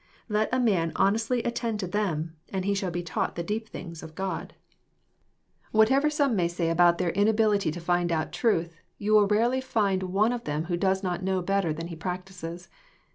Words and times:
Let 0.29 0.49
a 0.51 0.59
man 0.59 0.93
honestly 0.95 1.43
attend 1.43 1.79
to 1.81 1.85
them, 1.85 2.35
and 2.49 2.65
he 2.65 2.73
shall 2.73 2.89
be 2.89 3.03
taught 3.03 3.35
the 3.35 3.43
deep 3.43 3.69
things 3.69 4.01
of 4.01 4.15
God. 4.15 4.47
JOHN, 4.47 4.47
CHAP. 4.47 4.53
vn. 4.63 5.79
15 5.79 5.79
YThatever 5.79 6.11
some 6.11 6.35
may 6.35 6.47
say 6.47 6.69
about 6.71 6.97
their 6.97 7.11
inability 7.11 7.69
to 7.69 7.79
find 7.79 8.11
out 8.11 8.31
truth, 8.33 8.81
3^ou 8.99 9.11
will 9.13 9.27
rarely 9.27 9.61
find 9.61 10.01
one 10.01 10.33
of 10.33 10.45
them 10.45 10.63
who 10.63 10.75
does 10.75 11.03
not 11.03 11.21
know 11.21 11.43
better 11.43 11.71
than 11.71 11.89
he 11.89 11.95
practises. 11.95 12.67